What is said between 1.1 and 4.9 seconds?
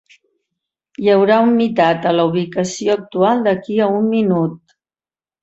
haurà humitat a la ubicació actual d'aquí a un minut?